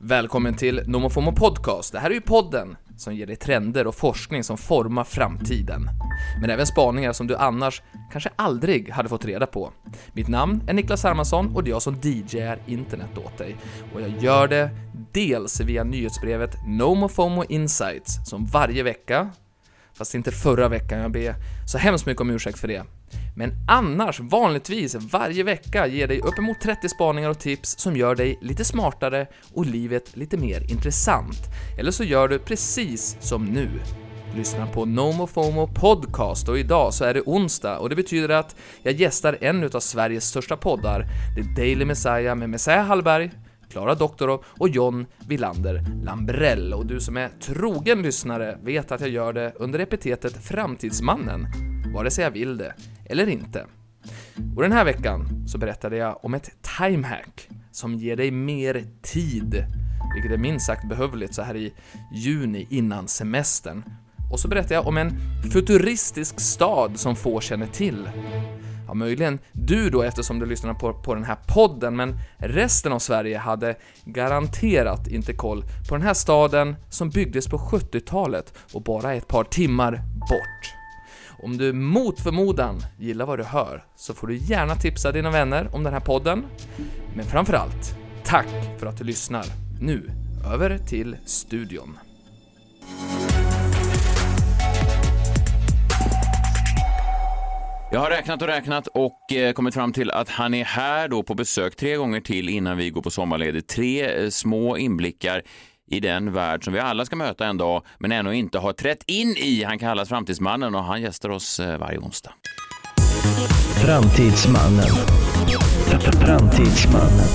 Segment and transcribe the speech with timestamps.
[0.00, 1.92] Välkommen till NomoFomo Podcast.
[1.92, 5.88] Det här är ju podden som ger dig trender och forskning som formar framtiden.
[6.40, 7.82] Men även spaningar som du annars
[8.12, 9.72] kanske aldrig hade fått reda på.
[10.12, 13.56] Mitt namn är Niklas Hermansson och det är jag som DJar internet åt dig.
[13.94, 14.70] Och jag gör det
[15.12, 19.30] dels via nyhetsbrevet NomoFomo Insights som varje vecka
[19.98, 21.34] Fast inte förra veckan, jag ber
[21.66, 22.84] så hemskt mycket om ursäkt för det.
[23.38, 28.38] Men annars, vanligtvis, varje vecka ger dig uppemot 30 spaningar och tips som gör dig
[28.40, 31.38] lite smartare och livet lite mer intressant.
[31.78, 33.68] Eller så gör du precis som nu.
[34.36, 38.94] Lyssna på NomoFomo Podcast och idag så är det onsdag och det betyder att jag
[38.94, 43.30] gästar en av Sveriges största poddar, The Daily Messiah med Messiah Hallberg,
[43.70, 46.74] Klara Doktorov och John Villander Lambrell.
[46.74, 51.46] Och du som är trogen lyssnare vet att jag gör det under epitetet Framtidsmannen,
[51.94, 52.74] vare sig jag vill det
[53.08, 53.66] eller inte.
[54.56, 59.64] Och den här veckan så berättade jag om ett timehack som ger dig mer tid,
[60.14, 61.72] vilket är minst sagt behövligt så här i
[62.14, 63.82] juni innan semestern.
[64.30, 65.20] Och så berättade jag om en
[65.52, 68.08] futuristisk stad som få känner till.
[68.86, 72.98] Ja, möjligen du då eftersom du lyssnar på, på den här podden, men resten av
[72.98, 79.14] Sverige hade garanterat inte koll på den här staden som byggdes på 70-talet och bara
[79.14, 79.92] är ett par timmar
[80.30, 80.77] bort.
[81.42, 85.74] Om du mot förmodan gillar vad du hör så får du gärna tipsa dina vänner
[85.74, 86.44] om den här podden.
[87.16, 87.94] Men framförallt,
[88.24, 88.46] tack
[88.78, 89.44] för att du lyssnar.
[89.80, 90.10] Nu,
[90.54, 91.98] över till studion.
[97.92, 101.22] Jag har räknat och räknat och eh, kommit fram till att han är här då
[101.22, 103.68] på besök tre gånger till innan vi går på sommarledigt.
[103.68, 105.42] Tre eh, små inblickar
[105.90, 109.02] i den värld som vi alla ska möta en dag men ännu inte har trätt
[109.06, 109.64] in i.
[109.64, 112.32] Han kallas Framtidsmannen och han gästar oss eh, varje onsdag.
[113.84, 114.84] Framtidsmannen.
[116.20, 117.26] Framtidsmannen.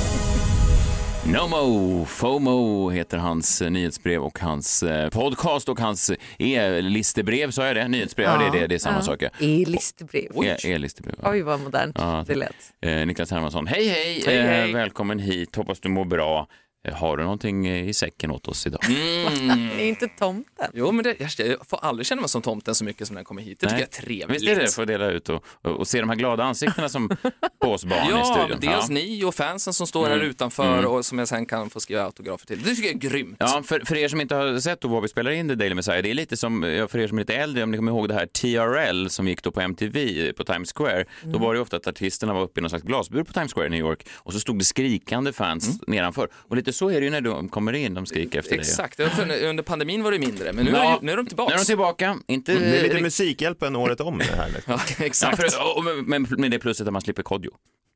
[1.25, 7.75] Nomo FOMO heter hans eh, nyhetsbrev och hans eh, podcast och hans e-listebrev, sa jag
[7.75, 7.87] det?
[7.87, 9.21] Nyhetsbrev, ja, det, det, det är samma sak.
[9.21, 9.29] ja.
[9.39, 10.43] E-listebrev.
[10.43, 11.15] E- E-listebrev.
[11.23, 11.31] ja.
[11.31, 12.55] Oj, vad modernt Ja, det lät.
[12.81, 14.23] Eh, Niklas Hermansson, hej hej!
[14.25, 14.69] Hej, hej.
[14.69, 16.47] Eh, välkommen hit, hoppas du mår bra.
[16.88, 18.86] Eh, Har du någonting eh, i säcken åt oss idag?
[18.89, 19.70] Mm.
[19.77, 20.67] Det är inte tomten.
[20.73, 23.27] Jo, men det, jag, får aldrig känna mig som tomten så mycket som när jag
[23.27, 23.60] kommer hit.
[23.60, 23.88] Det tycker Nej.
[23.92, 24.42] jag är trevligt.
[24.42, 26.89] Visst är det, för att dela ut och, och, och se de här glada ansiktena
[26.89, 27.10] som
[27.61, 28.58] på oss barn i Ja, studion.
[28.61, 28.93] dels ja.
[28.93, 30.27] ni och fansen som står här Mm.
[30.30, 30.86] utanför Mm.
[30.92, 32.61] och som jag sen kan få skriva autografer till.
[32.61, 33.36] Det tycker jag är grymt.
[33.39, 35.76] Ja, för, för er som inte har sett då vad vi spelar in The Daily
[35.76, 36.61] Messiah, det är lite som,
[36.92, 39.43] för er som är lite äldre, om ni kommer ihåg det här TRL som gick
[39.43, 42.60] då på MTV på Times Square, då var det ju ofta att artisterna var uppe
[42.60, 45.33] i någon slags glasbur på Times Square i New York och så stod det skrikande
[45.33, 46.27] fans nedanför.
[46.33, 48.60] Och lite så är det ju när de kommer in, de skriker efter dig.
[48.60, 50.98] Exakt, under pandemin var det mindre, men nu, Ja.
[50.98, 51.50] är, nu är de tillbaka.
[51.50, 54.50] Nu är de tillbaka, inte Det är lite Musikhjälpen året om det här.
[54.67, 55.54] Ja, Ja, exakt.
[55.54, 57.52] för, och, men, men med det plusset att man slipper Kodjo.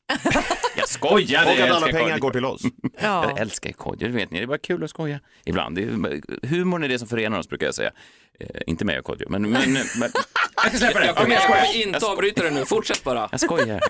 [0.77, 2.61] Jag skojar, Och jag att alla pengar går till oss.
[2.99, 3.29] Ja.
[3.29, 4.37] Jag älskar Kodjo, det vet ni.
[4.37, 5.75] Det är bara kul att skoja ibland.
[5.75, 7.91] Det är, humorn är det som förenar oss, brukar jag säga.
[8.39, 9.41] Eh, inte mig och Kodjo, men...
[9.49, 9.83] men, men
[10.55, 11.05] jag ska släppa det.
[11.05, 13.29] Jag Kom kommer, jag kommer inte avbryta det nu, fortsätt bara.
[13.31, 13.81] Jag skojar.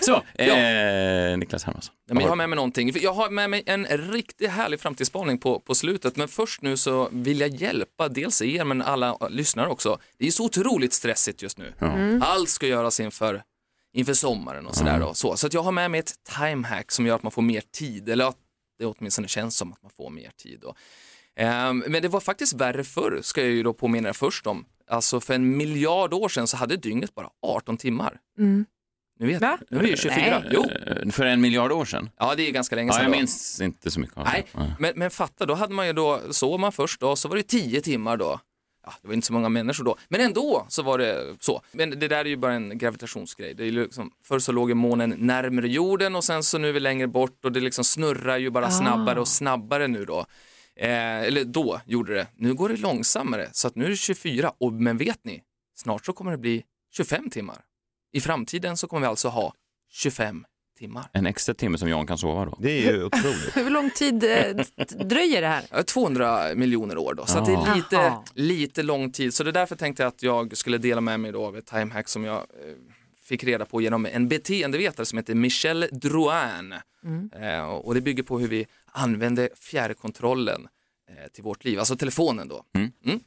[0.00, 1.94] Så, eh, Niklas Hermansson.
[2.08, 2.92] Ja, men jag har med mig någonting.
[2.94, 7.08] Jag har med mig en riktigt härlig framtidsspaning på, på slutet, men först nu så
[7.12, 9.98] vill jag hjälpa dels er, men alla lyssnare också.
[10.18, 11.72] Det är så otroligt stressigt just nu.
[12.22, 13.42] Allt ska göras inför,
[13.92, 15.00] inför sommaren och sådär.
[15.00, 15.14] Då.
[15.14, 17.62] Så, så att jag har med mig ett timehack som gör att man får mer
[17.72, 18.36] tid, eller att
[18.78, 20.58] det åtminstone känns som att man får mer tid.
[20.62, 20.74] Då.
[21.36, 24.64] Ehm, men det var faktiskt värre förr, ska jag ju då påminna er först om.
[24.90, 28.18] Alltså för en miljard år sedan så hade dygnet bara 18 timmar.
[28.38, 28.66] Mm.
[29.18, 29.58] Nu vet Va?
[29.70, 30.38] nu är det ju 24.
[30.44, 30.50] Nej.
[30.54, 32.10] Jo, Eh, För en miljard år sedan?
[32.18, 33.02] ja det är ganska länge Ja, sedan.
[33.04, 33.16] jag då.
[33.18, 34.74] minns inte så mycket av Nej, det.
[34.78, 37.42] men, men fatta, då hade man ju då, sov man först då, så var det
[37.42, 38.40] 10 timmar då.
[38.84, 41.62] Ja, det var inte så många människor då, men ändå så var det så.
[41.72, 43.54] Men det där är ju bara en gravitationsgrej.
[43.54, 46.72] Det är liksom, förr så låg ju månen närmare jorden och sen så nu är
[46.72, 48.70] vi längre bort och det liksom snurrar ju bara Ah.
[48.70, 50.18] snabbare och snabbare nu då.
[50.76, 52.26] Eh, eller då gjorde det.
[52.36, 54.52] Nu går det långsammare, så att nu är det 24.
[54.60, 55.42] Och, men vet ni,
[55.74, 56.62] snart så kommer det bli
[56.96, 57.60] 25 timmar.
[58.12, 59.54] I framtiden så kommer vi alltså ha
[59.90, 60.44] 25
[60.82, 61.04] timmar.
[61.12, 62.58] En extra timme som Jan kan sova då?
[62.60, 63.50] Det är ju otroligt.
[63.56, 64.56] Hur lång tid eh,
[65.06, 65.62] dröjer det här?
[65.70, 68.22] Ja, 200 miljoner år då, så att det är lite, Jaha.
[68.34, 69.34] lite lång tid.
[69.34, 71.66] Så det är därför tänkte jag att jag skulle dela med mig då av ett
[71.66, 72.44] timehack som jag eh,
[73.24, 76.74] fick reda på genom en beteendevetare som heter Michel Drouin.
[77.40, 80.68] Eh, och det bygger på hur vi använder fjärrkontrollen
[81.10, 82.64] eh, till vårt liv, alltså telefonen då.
[82.76, 83.20] Mm.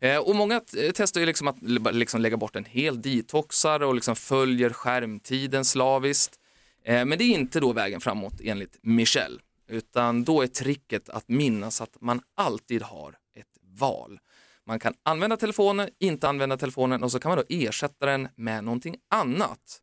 [0.00, 1.56] Eh, och många t- testar ju liksom att
[1.94, 6.38] liksom lägga bort en hel detoxar och liksom följer skärmtiden slaviskt.
[6.84, 11.28] Eh, men det är inte då vägen framåt enligt Michel, utan då är tricket att
[11.28, 14.18] minnas att man alltid har ett val.
[14.66, 18.64] Man kan använda telefonen, inte använda telefonen och så kan man då ersätta den med
[18.64, 19.78] någonting annat.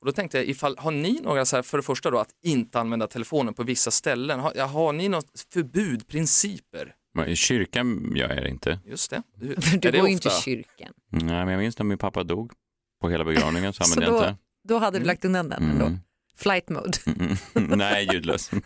[0.00, 2.30] Och då tänkte jag, ifall, har ni några, så här, för det första då, att
[2.42, 4.40] inte använda telefonen på vissa ställen?
[4.40, 6.94] Har, har ni något förbud, principer?
[7.26, 8.78] I kyrkan gör jag det inte.
[8.86, 9.22] Just det.
[9.36, 10.92] Du, du är det går ju inte i kyrkan.
[11.10, 12.52] Nej, men jag minns när min pappa dog
[13.00, 14.40] på hela begravningen så Så använde jag då, inte.
[14.68, 15.98] då hade du lagt undan den ändå.
[16.38, 16.98] Flight mode.
[17.06, 17.36] Mm.
[17.78, 18.50] Nej, ljudlös.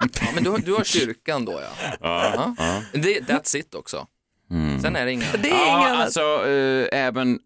[0.00, 1.96] Ja, men du, du har kyrkan då ja.
[2.00, 2.82] Ja, ja.
[2.92, 4.06] Det, that's it också.
[4.50, 4.80] Mm.
[4.80, 5.24] Sen är det inga...
[5.42, 7.38] Det är Ja, alltså eh, även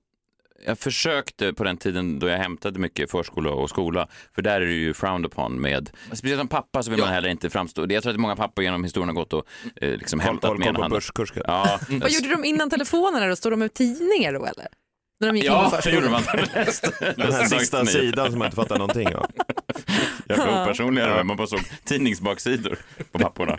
[0.66, 4.66] jag försökte på den tiden då jag hämtade mycket förskola och skola, för där är
[4.66, 7.04] det ju frowned upon med, speciellt som pappa så vill Ja.
[7.04, 9.44] man heller inte framstå, jag tror att många pappor genom historien har gått och
[9.76, 10.96] eh, liksom Håll, hämtat håll med på handen.
[10.96, 11.42] börskurser.
[11.46, 13.36] Ja, Vad gjorde de innan telefonerna då?
[13.36, 14.66] Stod de med tidningar då eller?
[15.20, 16.46] När de gick in ja på det gjorde förskolan?
[17.02, 17.14] man.
[17.16, 19.26] Den här sista sidan som man inte fattar någonting av.
[20.26, 22.78] Jag blev opersonligare, man bara såg tidningsbaksidor
[23.12, 23.58] på papporna.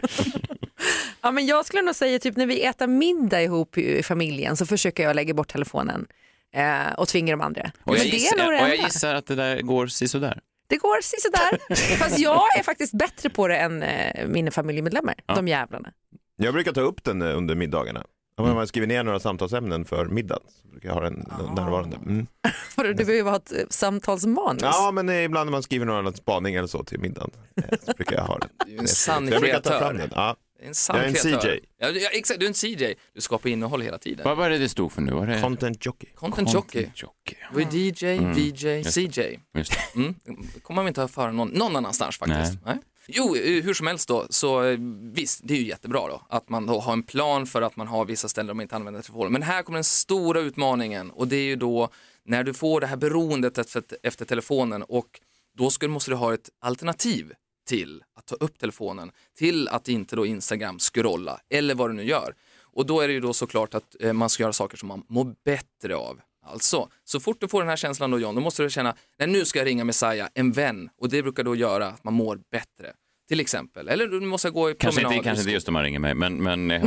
[1.22, 4.66] Ja, men jag skulle nog säga typ när vi äter middag ihop i familjen så
[4.66, 6.08] försöker jag lägga bort telefonen
[6.56, 7.72] eh, och tvinga de andra.
[7.84, 9.88] Och jag, men det gissar, är nog det och jag gissar att det där går
[9.88, 10.40] sisådär.
[10.68, 11.98] Det går sådär.
[11.98, 15.36] Fast jag är faktiskt bättre på det än eh, mina familjemedlemmar, Ja.
[15.36, 15.92] de jävlarna.
[16.36, 18.04] Jag brukar ta upp den eh, under middagarna.
[18.50, 21.96] Om man skriver ner några samtalsämnen för middagen så brukar jag ha den närvarande.
[22.06, 22.28] Mm.
[22.98, 24.62] Du behöver ha ett eh, samtalsmanus.
[24.64, 27.92] Ja, men eh, ibland när man skriver några spaning eller så till middagen eh, så
[27.94, 28.50] brukar jag ha den.
[28.68, 29.94] Du är en sann jag brukar ta fram kreatör.
[29.98, 30.10] den.
[30.16, 30.36] Ja.
[30.60, 31.52] Det är En sann Jag är en kreatör.
[31.56, 31.60] CJ.
[31.78, 32.96] Ja, ja, exakt, du är en CJ.
[33.16, 34.26] Du skapar innehåll hela tiden.
[34.26, 35.12] Vad var det det stod för nu?
[35.12, 36.08] Var det Content jockey.
[36.16, 36.88] Content jockey.
[36.96, 37.36] jockey.
[37.54, 38.34] Det var DJ, Mm.
[38.34, 39.40] VJ, Just CJ.
[39.58, 40.00] Just det.
[40.00, 40.16] Mm.
[40.64, 42.58] kommer man inte att föra någon, någon annanstans faktiskt.
[42.66, 42.78] Nej.
[43.14, 44.80] Jo, eh, hur som helst då, så eh,
[45.14, 47.88] visst, det är ju jättebra då att man då har en plan för att man
[47.88, 49.34] har vissa ställen där man inte använder telefonen.
[49.34, 51.90] Men här kommer den stora utmaningen och det är ju då
[52.26, 55.20] när du får det här beroendet efter, efter telefonen och
[55.58, 57.34] då ska, måste du ha ett alternativ
[57.68, 62.04] till att ta upp telefonen, till att inte då Instagram scrolla eller vad du nu
[62.04, 62.36] gör.
[62.74, 65.04] Och då är det ju då såklart att eh, man ska göra saker som man
[65.08, 66.20] mår bättre av.
[66.46, 69.28] Alltså, så fort du får den här känslan då John, då måste du känna, nej
[69.28, 70.90] nu ska jag ringa Messiah, en vän.
[70.98, 72.94] Och det brukar då göra att man mår bättre.
[73.32, 73.88] Till exempel.
[73.88, 75.18] Eller du måste gå i Kanske promenad.
[75.18, 76.44] inte, kanske inte just om man ringer mig, men...
[76.44, 76.82] men Nej,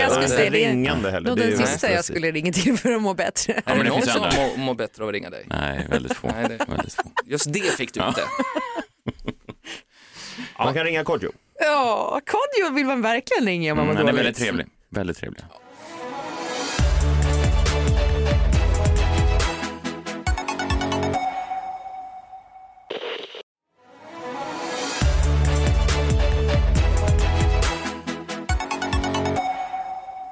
[0.00, 0.58] jag skulle säga det.
[0.68, 1.36] ringande heller.
[1.36, 3.52] Det är den sista jag skulle ringa till för att må bättre.
[3.52, 5.44] Är men det det någon som mår, mår bättre av att ringa dig?
[5.46, 6.26] Nej, väldigt få.
[6.26, 7.02] Nej, det- väldigt få.
[7.26, 8.22] Just det fick du inte.
[10.58, 11.32] Man kan ringa Kodjo.
[11.60, 14.26] Ja, Kodjo vill man verkligen ringa om man Mm, mår han är dåligt.
[14.26, 14.66] väldigt trevlig.
[14.88, 15.40] Väldigt trevlig.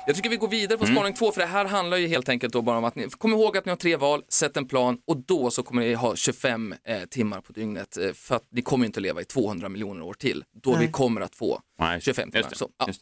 [0.09, 0.97] Jag tycker vi går vidare på Mm.
[0.97, 3.33] spaning två, för det här handlar ju helt enkelt då bara om att ni, kom
[3.33, 6.17] ihåg att ni har tre val, sätt en plan och då så kommer ni ha
[6.17, 9.69] 25 eh, timmar på dygnet eh, för att ni kommer ju inte leva i 200
[9.69, 12.39] miljoner år till, då vi kommer att få Nej, 25 timmar.
[12.39, 12.87] just det, Så, ja.
[12.87, 13.01] just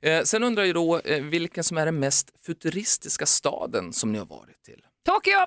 [0.00, 4.18] eh, sen undrar jag då eh, vilken som är den mest futuristiska staden som ni
[4.18, 4.80] har varit till?
[5.06, 5.38] Tokyo!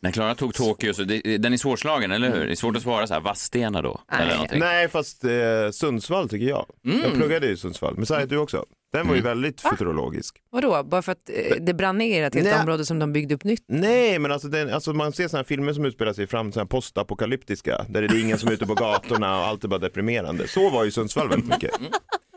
[0.00, 2.46] När Klara tog Tokyo, så det, den är svårslagen, eller hur?
[2.46, 4.00] Det är svårt att svara så här, Vadstena då?
[4.12, 4.22] Nej.
[4.22, 4.58] Eller någonting.
[4.60, 5.30] Nej, fast eh,
[5.72, 6.66] Sundsvall tycker jag.
[6.82, 7.94] Jag pluggade i Sundsvall.
[7.96, 8.64] Men säger du också?
[8.94, 10.36] Den var ju väldigt futurologisk.
[10.50, 12.60] Vadå, bara för att eh, det brann ner ett helt Nej.
[12.60, 13.64] område som de byggde upp nytt?
[13.66, 16.64] Nej, men alltså, den, alltså man ser sådana här filmer som utspelar sig fram, sådana
[16.64, 19.78] här postapokalyptiska, där det är ingen som är ute på gatorna och allt är bara
[19.78, 20.48] deprimerande.
[20.48, 21.70] Så var ju Sundsvall väldigt mycket.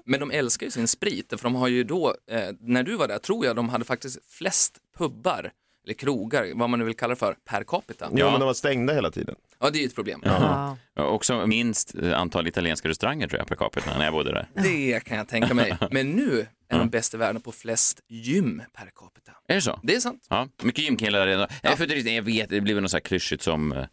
[0.06, 3.08] Men de älskar ju sin sprit, för de har ju då, eh, när du var
[3.08, 5.52] där tror jag de hade faktiskt flest pubbar,
[5.88, 8.10] eller krogar, vad man nu vill kalla det för, per capita.
[8.16, 9.36] Ja, men de var stängda hela tiden.
[9.60, 10.22] Ja, det är ju ett problem.
[10.26, 10.78] Ja.
[10.96, 14.48] Ja, Också minst eh, antal italienska restauranger tror jag per capita när jag bodde där.
[14.54, 15.78] Det kan jag tänka mig.
[15.92, 19.32] Men nu är de bäst i världen på flest gym per capita.
[19.48, 19.80] Är det så?
[19.84, 20.26] Det är sant.
[20.30, 21.48] Ja, mycket gymkillar redan.
[21.64, 21.76] Ja.
[22.06, 23.86] Jag vet, det blir väl något så här klyschigt som...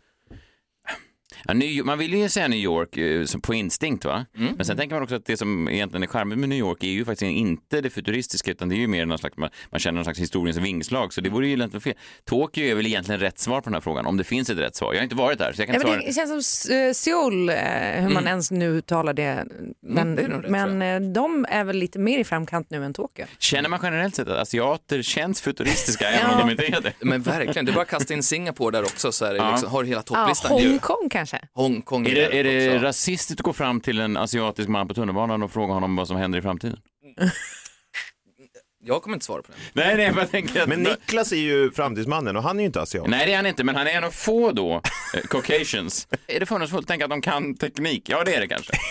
[1.46, 4.26] Ja, New, man vill ju säga New York eh, på instinkt va?
[4.38, 4.54] Mm.
[4.56, 6.88] Men sen tänker man också att det som egentligen är charmigt med New York är
[6.88, 9.94] ju faktiskt inte det futuristiska utan det är ju mer någon slags, man, man känner
[9.94, 11.94] någon slags historiens vingslag så det vore ju egentligen fel.
[12.24, 14.76] Tokyo är väl egentligen rätt svar på den här frågan om det finns ett rätt
[14.76, 14.92] svar.
[14.92, 16.06] Jag har inte varit där så jag kan Ja, inte svara.
[16.06, 17.54] det känns som eh, Seoul, eh,
[18.02, 19.44] hur man ens nu uttalar det.
[19.82, 23.24] Men, Mm, det rätt, men de är väl lite mer i framkant nu än Tokyo.
[23.38, 26.44] Känner man generellt sett att asiater känns futuristiska även om Ja.
[26.46, 26.92] de inte är det?
[27.00, 29.50] Men verkligen, det är bara att kasta in Singapore där också så är det Ja.
[29.50, 30.58] liksom, har hela Ja, topplistan.
[30.58, 30.68] ju.
[30.68, 31.33] Hongkong kanske?
[31.54, 35.42] Hongkong Är det, är det rasistiskt att gå fram till en asiatisk man på tunnelbanan
[35.42, 36.78] och fråga honom vad som händer i framtiden?
[38.86, 39.58] Jag kommer inte svara på det.
[39.72, 40.68] Nej, nej, jag tänker att...
[40.68, 43.06] Men Niklas är ju framtidsmannen och han är ju inte asiat.
[43.08, 44.74] Nej, det är han inte, men han är en av få då,
[45.14, 46.08] eh, Caucasians.
[46.26, 48.08] Är det fördomsfullt att tänka att de kan teknik?
[48.08, 48.72] Ja, det är det kanske.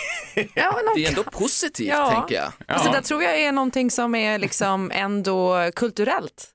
[0.54, 2.10] Ja, men Det är ändå positivt, Ja.
[2.10, 2.52] tänker jag.
[2.68, 6.50] Alltså, det där tror jag är någonting som är liksom ändå kulturellt.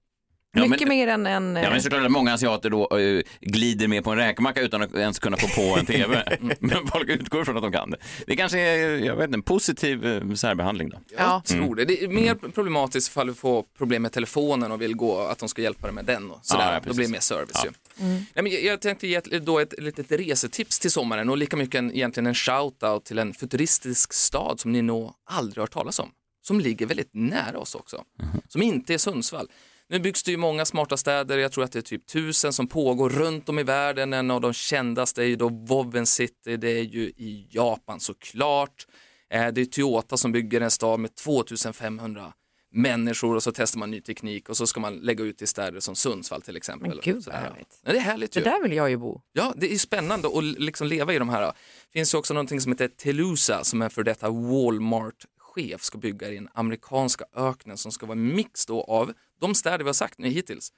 [0.52, 1.56] Ja, men- Mycket mer än en...
[1.56, 4.96] Ja, men såklart att många asiater då eh, glider med på en räkmacka utan att
[4.96, 6.38] ens kunna få på en TV.
[6.60, 7.98] Men folk utgår från att de kan det.
[8.28, 10.98] Det kanske är, jag vet inte, en positiv eh, särbehandling då.
[11.18, 11.86] Jag tror det.
[11.86, 15.50] Det är mer problematiskt ifall du får problem med telefonen och vill gå, att de
[15.50, 16.66] ska hjälpa dig med den och sådär.
[16.66, 17.72] Ja, ja, Då blir det mer service ju.
[18.06, 21.76] Nej, men jag, tänkte ge ett, då ett litet resetips till sommaren och lika mycket
[21.80, 26.00] en, egentligen en shout-out till en futuristisk stad som ni nog aldrig har hört talas
[26.00, 26.10] om.
[26.42, 28.04] Som ligger väldigt nära oss också.
[28.48, 29.48] Som inte är Sundsvall.
[29.92, 32.68] Nu byggs det ju många smarta städer, jag tror att det är typ tusen som
[32.68, 34.14] pågår runt om i världen.
[34.14, 38.88] En av de kändaste är ju då Woven City, det är ju i Japan såklart.
[39.34, 42.34] Eh, Det är Toyota som bygger en stad med 2500
[42.72, 45.80] människor och så testar man ny teknik och så ska man lägga ut i städer
[45.80, 46.90] som Sundsvall till exempel.
[46.90, 47.80] Men gud, vad härligt.
[47.86, 48.44] Ja, det är härligt Det ju.
[48.44, 49.22] där vill jag ju bo.
[49.34, 51.42] Ja, det är spännande att liksom leva i de här.
[51.42, 51.54] Det
[51.94, 56.36] finns ju också någonting som heter Telusa som är för detta Walmart-chef ska bygga i
[56.36, 60.18] den amerikanska öknen som ska vara en mix då av de städer vi har sagt
[60.20, 60.74] nu hittills.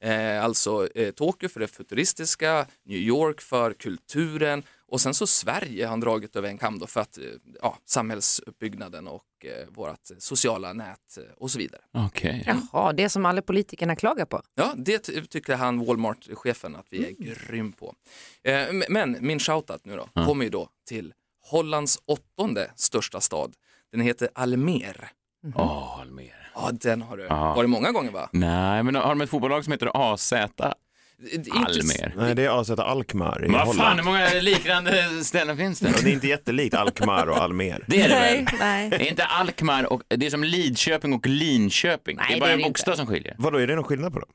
[0.00, 5.84] Eh, alltså eh, Tokyo för det futuristiska, New York för kulturen och sen så Sverige
[5.84, 7.24] har han dragit över en kam då för att eh,
[7.62, 11.80] ja, samhällsuppbyggnaden och eh, vårt sociala nät eh, och så vidare.
[11.92, 12.44] Okej.
[12.46, 14.42] Jaha, det som alla politikerna klagar på.
[14.54, 17.94] Ja, det ty- tycker han Walmart-chefen att vi är grym på.
[18.42, 21.14] Eh, men min shoutout nu då kommer ju då till
[21.50, 23.54] Hollands åttonde största stad.
[23.92, 25.10] Den heter Almer.
[25.54, 26.47] Åh, Almer.
[26.60, 27.54] Ja, den har du Ja.
[27.54, 28.28] varit många gånger va?
[28.32, 32.12] Nej, men har de ett fotbollslag som heter AZ Det- det Almer?
[32.16, 35.88] Nej, det är AZ Alkmaar i Vad fan, hur många liknande ställen finns det?
[35.94, 37.84] Och det är inte jättelikt Alkmaar och Almer.
[37.86, 38.46] Det är det väl?
[38.60, 38.90] nej.
[38.90, 42.16] Det är inte Alkmaar och det är som Lidköping och Linköping.
[42.16, 43.34] Nej, det är det bara är en det bokstav som skiljer.
[43.38, 44.28] Vadå, är det någon skillnad på dem?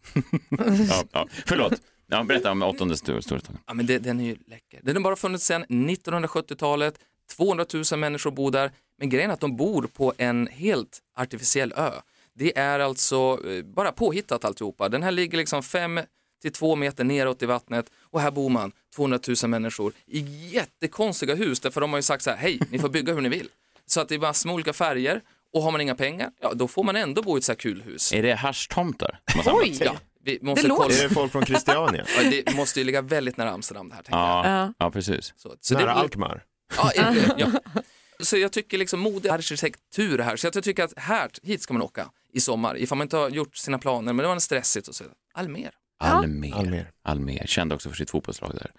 [0.89, 1.27] Ja, ja.
[1.45, 1.73] Förlåt.
[2.07, 3.59] Ja, berätta om åttonde stor- storstaden.
[3.67, 4.79] Ja, men det, den är ju läcker.
[4.81, 6.93] Den har bara funnits sedan 1970-talet.
[7.37, 8.71] 200 000 människor bor där.
[8.99, 11.89] Men grejen är att de bor på en helt artificiell ö.
[12.35, 14.89] Det är alltså eh, bara påhittat alltihopa.
[14.89, 15.99] Den här ligger liksom fem
[16.41, 20.19] till två meter neråt i vattnet och här bor man 200 000 människor i
[20.53, 23.29] jättekonstiga hus därför de har ju sagt så här, hej, ni får bygga hur ni
[23.29, 23.47] vill.
[23.85, 25.21] Så att det är massor med olika färger
[25.53, 27.57] och har man inga pengar, ja då får man ändå bo i ett så här
[27.57, 28.13] kul hus.
[28.13, 29.19] Är det haschtomtar?
[29.45, 29.77] Oj!
[29.81, 30.99] Ja, vi måste Det låter-.
[31.03, 32.05] Är det folk från Christiania?
[32.23, 34.27] Ja, det måste ju ligga väldigt nära Amsterdam det här tänker jag.
[34.45, 34.73] Ja, Ja.
[34.77, 35.33] ja, precis.
[35.37, 36.43] Så, så Nära blir- Alkmaar?
[36.77, 37.47] Ja, är det- ja.
[38.23, 42.09] Så jag tycker liksom modearkitektur här, så jag tycker att här, hit ska man åka
[42.33, 45.03] i sommar, ifall man inte har gjort sina planer, men det var stressigt och så.
[45.33, 45.71] Almer.
[45.99, 46.53] Almer.
[46.55, 46.91] Almer.
[47.03, 47.43] Almer.
[47.45, 48.71] Känd också för sitt fotbollslag där.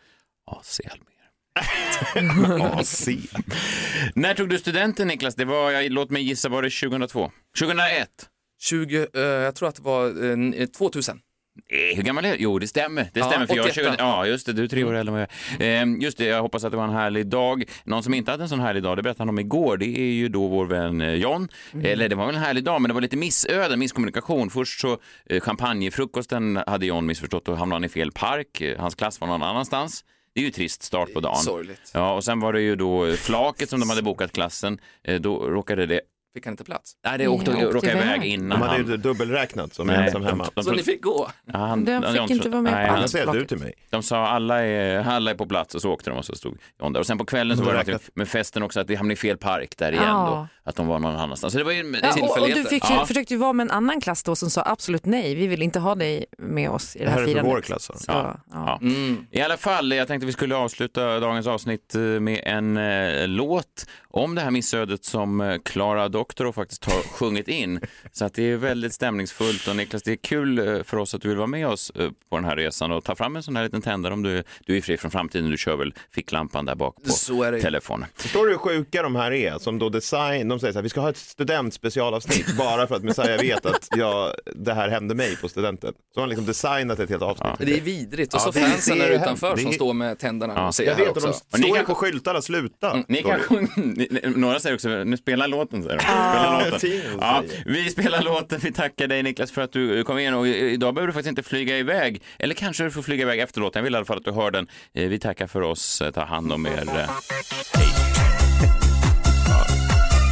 [0.47, 1.15] AC Almer.
[2.81, 3.09] AC.
[4.15, 5.35] När tog du studenten Niklas?
[5.35, 7.33] Det var, jag, låt mig gissa, var det 2002?
[7.59, 8.09] 2001?
[8.61, 10.25] 20, eh, jag tror att det var
[10.61, 11.21] eh, 2000.
[11.69, 12.37] Eh, hur gammal är du?
[12.39, 13.03] Jo, det stämmer.
[13.13, 13.85] Det Ja, stämmer för jag är 81.
[13.87, 14.53] 20, Ja, just det.
[14.53, 15.83] Du är tre år äldre än jag är.
[15.83, 17.65] Eh, Just det, jag hoppas att det var en härlig dag.
[17.85, 20.13] Någon som inte hade en sån härlig dag, det berättade han om igår, det är
[20.13, 21.49] ju då vår vän eh, John.
[21.83, 24.51] Eller det var väl en härlig dag, men det var lite missöden, misskommunikation.
[24.51, 28.61] Först så eh, champagnefrukosten hade John missförstått och hamnade han i fel park.
[28.61, 30.05] Eh, Hans klass var någon annanstans.
[30.35, 31.37] Det är ju trist start på dagen.
[31.37, 31.91] Sorgligt.
[31.95, 34.79] Ja, och sen var det ju då flaket som de hade bokat klassen.
[35.21, 36.01] Då råkade det,
[36.35, 36.93] Fick han inte plats?
[37.05, 40.45] nej det åkte, åkte råkade iväg innan De hade ju dubbelräknat som Nej, ensam hemma.
[40.45, 41.31] de- de Så ni fick gå?
[41.53, 42.99] Ja, han, De fick John inte vara med på nej, allt.
[42.99, 43.73] han- säger du till mig.
[43.91, 46.59] De sa alla är, alla är på plats och så åkte de och så stod
[46.81, 47.01] John där.
[47.01, 49.17] Och sen på kvällen så De var det med festen också att vi hamnade i
[49.17, 50.49] fel park där igen Ja.
[50.65, 50.71] då.
[50.71, 51.53] Att de var någon annanstans.
[51.53, 52.71] Så det var ju Ja, och, och du Tillfälligheter.
[52.71, 53.07] fick Ja.
[53.07, 55.79] försökte ju vara med en annan klass då som sa absolut nej, vi vill inte
[55.81, 57.53] ha dig med oss i det Det här, här är för firandet.
[57.57, 57.85] vår klass.
[57.85, 58.37] Så, Ja.
[58.53, 58.79] ja.
[58.83, 59.27] Mm.
[59.31, 63.87] I alla fall, jag tänkte vi skulle avsluta dagens avsnitt eh, med en eh, låt
[64.17, 67.81] om det här missödet som eh, Clara Doktor faktiskt har sjungit in.
[68.13, 71.23] Så att det är väldigt stämningsfullt och Niklas, det är kul eh, för oss att
[71.23, 73.57] du vill vara med oss eh, på den här resan och ta fram en sån
[73.57, 75.51] här liten tändare om du, du är fri från framtiden.
[75.51, 77.63] Du kör väl ficklampan där bak på Så är det ju.
[77.63, 78.09] telefonen.
[78.17, 79.59] Förstår du hur sjuka de här är?
[79.59, 83.03] Som då design, de säger så här, vi ska ha ett studentspecialavsnitt bara för att
[83.05, 85.93] Messiah vet att jag, det här hände mig på studenten.
[86.15, 87.49] Så har han liksom designat ett helt avsnitt.
[87.59, 89.71] Men Det är vidrigt och Ja, så det- fansen det är där utanför som Det
[89.71, 90.67] är- står med tänderna Ja.
[90.67, 91.29] och ser Jag här vet de också.
[91.53, 92.91] Och ni står ju kan- på skyltarna, sluta.
[92.91, 93.41] Mm, Ni kan
[94.37, 96.03] några säger också, nu spelar låten säger de.
[96.03, 96.91] Spela låten.
[97.21, 100.95] Ja, vi spelar låten, vi tackar dig Niklas för att du kom in och idag
[100.95, 103.85] behöver du faktiskt inte flyga iväg, eller kanske du får flyga iväg efter låten, jag
[103.85, 104.67] vill i alla fall att du hör den.
[104.95, 106.71] Eh, Vi tackar för oss, Eh, ta hand om er.
[106.71, 107.11] Eh,
[107.75, 107.87] Hej.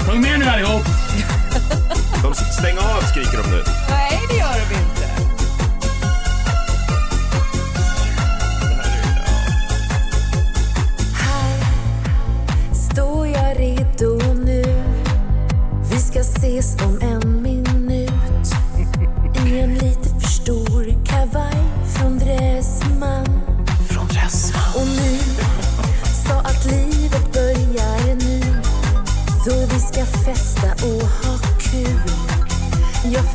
[0.06, 0.82] Sjung med nu allihop!
[2.22, 3.62] De stäng av skriker de nu.
[3.90, 4.20] Nej,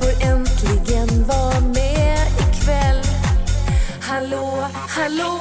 [0.08, 3.02] får äntligen vara med ikväll.
[4.02, 5.40] Hallå, hallå.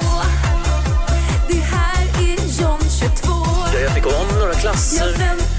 [1.47, 3.33] Det här är John 22.
[3.83, 5.56] Jag fick om några klasser.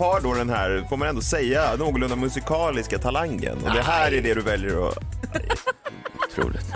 [0.00, 3.58] Har då den här, får man ändå säga, någorlunda musikaliska talangen.
[3.64, 4.98] Och det här är det du väljer att...
[6.30, 6.72] Otroligt.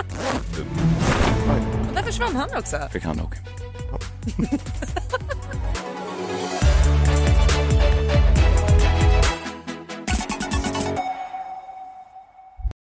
[1.95, 2.77] Där försvann han också.
[2.93, 3.35] Fick han nog.